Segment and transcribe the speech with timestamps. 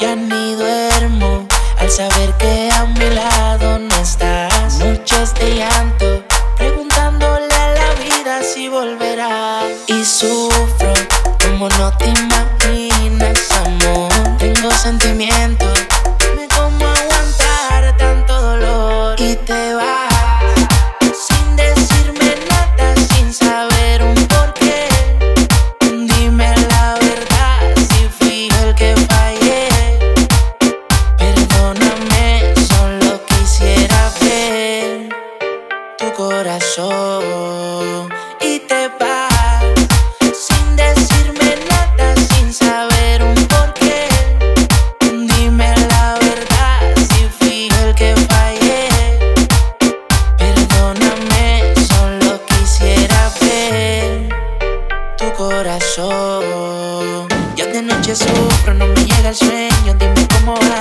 [0.00, 1.46] Ya ni duermo
[1.78, 4.78] al saber que a mi lado no estás.
[4.78, 6.24] Noches de llanto,
[6.56, 9.66] preguntándole a la vida si volverás.
[9.88, 10.94] Y sufro
[11.44, 12.08] como no te
[55.40, 57.28] corazón.
[57.56, 59.94] Ya de noche sufro, no me llega el sueño.
[59.98, 60.79] Dime cómo hago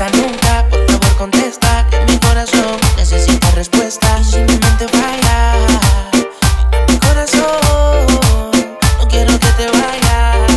[0.00, 4.18] nunca, por favor contesta que mi corazón necesita respuesta.
[4.20, 4.56] Y si mi
[4.88, 5.54] falla,
[6.88, 8.50] mi corazón,
[8.98, 10.50] no quiero que te vayas.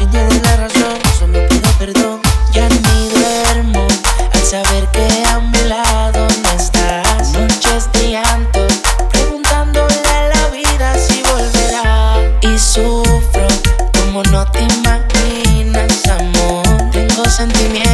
[0.00, 2.20] Y tienes la razón, solo pido perdón.
[2.52, 3.86] Ya ni duermo
[4.32, 7.32] al saber que a mi lado no estás.
[7.32, 8.20] Noches de
[9.10, 12.20] preguntándole a la vida si volverá.
[12.40, 13.48] Y sufro
[13.92, 16.64] como no te imaginas, amor.
[16.92, 17.93] Tengo sentimientos,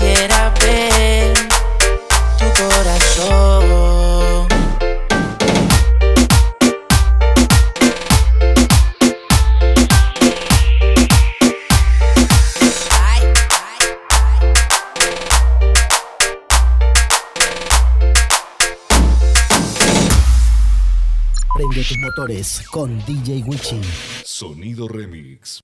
[0.00, 1.34] quisiera ver
[2.38, 4.48] tu corazón.
[21.54, 23.80] Prende tus motores con DJ Wichi.
[24.24, 25.58] Sonido Remix.